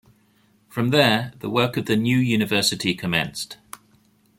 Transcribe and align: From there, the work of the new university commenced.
From 0.67 0.89
there, 0.89 1.31
the 1.41 1.49
work 1.51 1.77
of 1.77 1.85
the 1.85 1.95
new 1.95 2.17
university 2.17 2.95
commenced. 2.95 3.57